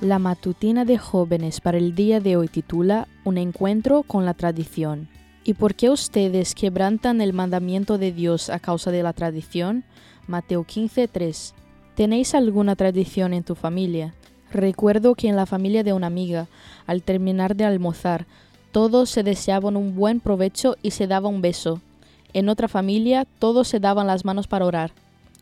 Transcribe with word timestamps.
La 0.00 0.18
matutina 0.18 0.86
de 0.86 0.96
jóvenes 0.96 1.60
para 1.60 1.76
el 1.76 1.94
día 1.94 2.20
de 2.20 2.38
hoy 2.38 2.48
titula 2.48 3.06
Un 3.22 3.36
encuentro 3.36 4.02
con 4.02 4.24
la 4.24 4.32
tradición. 4.32 5.08
¿Y 5.44 5.52
por 5.52 5.74
qué 5.74 5.90
ustedes 5.90 6.54
quebrantan 6.54 7.20
el 7.20 7.34
mandamiento 7.34 7.98
de 7.98 8.10
Dios 8.10 8.48
a 8.48 8.60
causa 8.60 8.90
de 8.90 9.02
la 9.02 9.12
tradición? 9.12 9.84
Mateo 10.26 10.64
15:3. 10.64 11.52
¿Tenéis 11.96 12.34
alguna 12.34 12.76
tradición 12.76 13.34
en 13.34 13.44
tu 13.44 13.54
familia? 13.54 14.14
Recuerdo 14.50 15.14
que 15.14 15.28
en 15.28 15.36
la 15.36 15.44
familia 15.44 15.84
de 15.84 15.92
una 15.92 16.06
amiga, 16.06 16.46
al 16.86 17.02
terminar 17.02 17.54
de 17.54 17.66
almorzar, 17.66 18.24
todos 18.72 19.10
se 19.10 19.22
deseaban 19.22 19.76
un 19.76 19.94
buen 19.96 20.20
provecho 20.20 20.78
y 20.80 20.92
se 20.92 21.08
daba 21.08 21.28
un 21.28 21.42
beso. 21.42 21.82
En 22.32 22.48
otra 22.48 22.68
familia, 22.68 23.26
todos 23.38 23.68
se 23.68 23.80
daban 23.80 24.06
las 24.06 24.24
manos 24.24 24.46
para 24.46 24.64
orar. 24.64 24.92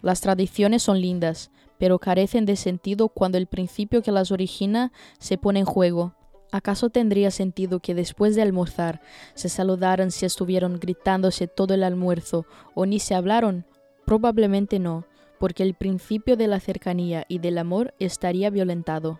Las 0.00 0.20
tradiciones 0.20 0.84
son 0.84 1.00
lindas, 1.00 1.50
pero 1.78 1.98
carecen 1.98 2.46
de 2.46 2.56
sentido 2.56 3.08
cuando 3.08 3.38
el 3.38 3.46
principio 3.46 4.02
que 4.02 4.12
las 4.12 4.30
origina 4.30 4.92
se 5.18 5.38
pone 5.38 5.60
en 5.60 5.66
juego. 5.66 6.14
¿Acaso 6.52 6.88
tendría 6.90 7.30
sentido 7.30 7.80
que 7.80 7.94
después 7.94 8.36
de 8.36 8.42
almorzar 8.42 9.00
se 9.34 9.48
saludaran 9.48 10.10
si 10.10 10.24
estuvieron 10.24 10.78
gritándose 10.78 11.48
todo 11.48 11.74
el 11.74 11.82
almuerzo 11.82 12.46
o 12.74 12.86
ni 12.86 13.00
se 13.00 13.14
hablaron? 13.14 13.66
Probablemente 14.06 14.78
no, 14.78 15.04
porque 15.40 15.62
el 15.62 15.74
principio 15.74 16.36
de 16.36 16.46
la 16.46 16.60
cercanía 16.60 17.24
y 17.28 17.38
del 17.38 17.58
amor 17.58 17.94
estaría 17.98 18.50
violentado. 18.50 19.18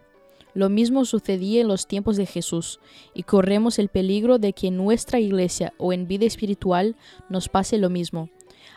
Lo 0.54 0.68
mismo 0.68 1.04
sucedía 1.04 1.60
en 1.60 1.68
los 1.68 1.88
tiempos 1.88 2.16
de 2.16 2.26
Jesús, 2.26 2.78
y 3.12 3.24
corremos 3.24 3.80
el 3.80 3.88
peligro 3.88 4.38
de 4.38 4.52
que 4.52 4.68
en 4.68 4.76
nuestra 4.76 5.18
iglesia 5.18 5.72
o 5.78 5.92
en 5.92 6.06
vida 6.06 6.26
espiritual 6.26 6.94
nos 7.28 7.48
pase 7.48 7.76
lo 7.78 7.90
mismo. 7.90 8.30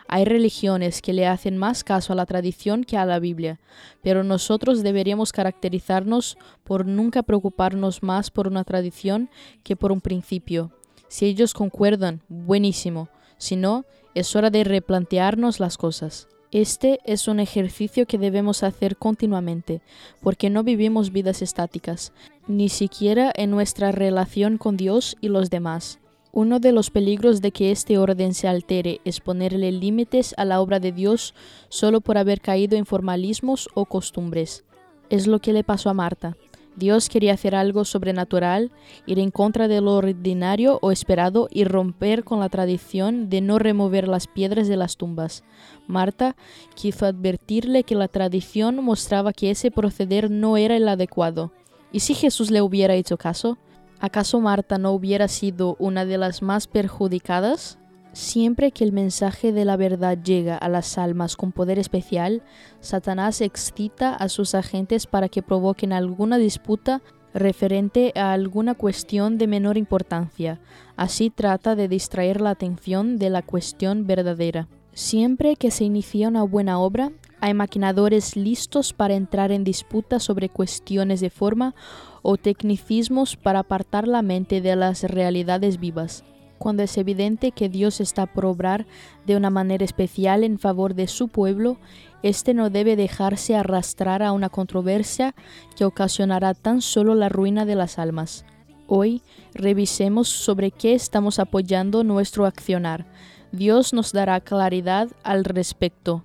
Hay 0.06 0.24
religiones 0.24 1.02
que 1.02 1.12
le 1.12 1.26
hacen 1.26 1.56
más 1.56 1.84
caso 1.84 2.12
a 2.12 2.16
la 2.16 2.26
tradición 2.26 2.84
que 2.84 2.96
a 2.96 3.06
la 3.06 3.18
Biblia, 3.18 3.60
pero 4.02 4.24
nosotros 4.24 4.82
deberíamos 4.82 5.32
caracterizarnos 5.32 6.38
por 6.64 6.86
nunca 6.86 7.22
preocuparnos 7.22 8.02
más 8.02 8.30
por 8.30 8.46
una 8.46 8.64
tradición 8.64 9.30
que 9.62 9.76
por 9.76 9.92
un 9.92 10.00
principio. 10.00 10.72
Si 11.08 11.26
ellos 11.26 11.54
concuerdan, 11.54 12.20
buenísimo. 12.28 13.08
Si 13.38 13.56
no, 13.56 13.84
es 14.14 14.34
hora 14.36 14.50
de 14.50 14.64
replantearnos 14.64 15.60
las 15.60 15.78
cosas. 15.78 16.28
Este 16.50 17.00
es 17.04 17.28
un 17.28 17.40
ejercicio 17.40 18.06
que 18.06 18.16
debemos 18.16 18.62
hacer 18.62 18.96
continuamente, 18.96 19.82
porque 20.22 20.48
no 20.48 20.64
vivimos 20.64 21.12
vidas 21.12 21.42
estáticas, 21.42 22.12
ni 22.46 22.70
siquiera 22.70 23.30
en 23.36 23.50
nuestra 23.50 23.92
relación 23.92 24.56
con 24.56 24.78
Dios 24.78 25.16
y 25.20 25.28
los 25.28 25.50
demás. 25.50 25.98
Uno 26.38 26.60
de 26.60 26.70
los 26.70 26.90
peligros 26.90 27.42
de 27.42 27.50
que 27.50 27.72
este 27.72 27.98
orden 27.98 28.32
se 28.32 28.46
altere 28.46 29.00
es 29.04 29.18
ponerle 29.18 29.72
límites 29.72 30.36
a 30.36 30.44
la 30.44 30.60
obra 30.60 30.78
de 30.78 30.92
Dios 30.92 31.34
solo 31.68 32.00
por 32.00 32.16
haber 32.16 32.40
caído 32.40 32.76
en 32.76 32.86
formalismos 32.86 33.68
o 33.74 33.86
costumbres. 33.86 34.64
Es 35.10 35.26
lo 35.26 35.40
que 35.40 35.52
le 35.52 35.64
pasó 35.64 35.90
a 35.90 35.94
Marta. 35.94 36.36
Dios 36.76 37.08
quería 37.08 37.34
hacer 37.34 37.56
algo 37.56 37.84
sobrenatural, 37.84 38.70
ir 39.04 39.18
en 39.18 39.32
contra 39.32 39.66
de 39.66 39.80
lo 39.80 39.94
ordinario 39.96 40.78
o 40.80 40.92
esperado 40.92 41.48
y 41.50 41.64
romper 41.64 42.22
con 42.22 42.38
la 42.38 42.48
tradición 42.48 43.28
de 43.28 43.40
no 43.40 43.58
remover 43.58 44.06
las 44.06 44.28
piedras 44.28 44.68
de 44.68 44.76
las 44.76 44.96
tumbas. 44.96 45.42
Marta 45.88 46.36
quiso 46.76 47.06
advertirle 47.06 47.82
que 47.82 47.96
la 47.96 48.06
tradición 48.06 48.84
mostraba 48.84 49.32
que 49.32 49.50
ese 49.50 49.72
proceder 49.72 50.30
no 50.30 50.56
era 50.56 50.76
el 50.76 50.86
adecuado. 50.86 51.50
¿Y 51.90 51.98
si 51.98 52.14
Jesús 52.14 52.52
le 52.52 52.62
hubiera 52.62 52.94
hecho 52.94 53.16
caso? 53.16 53.58
¿Acaso 54.00 54.40
Marta 54.40 54.78
no 54.78 54.92
hubiera 54.92 55.26
sido 55.26 55.76
una 55.80 56.04
de 56.04 56.18
las 56.18 56.40
más 56.40 56.68
perjudicadas? 56.68 57.78
Siempre 58.12 58.70
que 58.70 58.84
el 58.84 58.92
mensaje 58.92 59.52
de 59.52 59.64
la 59.64 59.76
verdad 59.76 60.16
llega 60.22 60.56
a 60.56 60.68
las 60.68 60.98
almas 60.98 61.36
con 61.36 61.52
poder 61.52 61.78
especial, 61.78 62.42
Satanás 62.80 63.40
excita 63.40 64.14
a 64.14 64.28
sus 64.28 64.54
agentes 64.54 65.06
para 65.06 65.28
que 65.28 65.42
provoquen 65.42 65.92
alguna 65.92 66.38
disputa 66.38 67.02
referente 67.34 68.12
a 68.16 68.32
alguna 68.32 68.74
cuestión 68.74 69.36
de 69.36 69.46
menor 69.46 69.76
importancia. 69.76 70.60
Así 70.96 71.30
trata 71.30 71.76
de 71.76 71.88
distraer 71.88 72.40
la 72.40 72.50
atención 72.50 73.18
de 73.18 73.30
la 73.30 73.42
cuestión 73.42 74.06
verdadera. 74.06 74.68
Siempre 74.92 75.56
que 75.56 75.70
se 75.70 75.84
inicia 75.84 76.28
una 76.28 76.42
buena 76.42 76.78
obra, 76.78 77.12
hay 77.40 77.54
maquinadores 77.54 78.36
listos 78.36 78.92
para 78.92 79.14
entrar 79.14 79.52
en 79.52 79.64
disputa 79.64 80.20
sobre 80.20 80.48
cuestiones 80.48 81.20
de 81.20 81.30
forma 81.30 81.74
o 82.22 82.36
tecnicismos 82.36 83.36
para 83.36 83.60
apartar 83.60 84.08
la 84.08 84.22
mente 84.22 84.60
de 84.60 84.76
las 84.76 85.02
realidades 85.04 85.78
vivas 85.78 86.24
cuando 86.58 86.82
es 86.82 86.98
evidente 86.98 87.52
que 87.52 87.68
Dios 87.68 88.00
está 88.00 88.26
por 88.26 88.44
obrar 88.44 88.86
de 89.26 89.36
una 89.36 89.50
manera 89.50 89.84
especial 89.84 90.44
en 90.44 90.58
favor 90.58 90.94
de 90.94 91.06
su 91.06 91.28
pueblo, 91.28 91.78
éste 92.22 92.52
no 92.52 92.68
debe 92.68 92.96
dejarse 92.96 93.56
arrastrar 93.56 94.22
a 94.22 94.32
una 94.32 94.48
controversia 94.48 95.34
que 95.76 95.84
ocasionará 95.84 96.54
tan 96.54 96.82
solo 96.82 97.14
la 97.14 97.28
ruina 97.28 97.64
de 97.64 97.76
las 97.76 97.98
almas. 97.98 98.44
Hoy 98.86 99.22
revisemos 99.54 100.28
sobre 100.28 100.70
qué 100.70 100.94
estamos 100.94 101.38
apoyando 101.38 102.04
nuestro 102.04 102.46
accionar. 102.46 103.06
Dios 103.52 103.92
nos 103.92 104.12
dará 104.12 104.40
claridad 104.40 105.08
al 105.22 105.44
respecto. 105.44 106.24